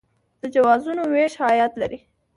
[0.41, 1.99] د جوازونو ویش عاید لري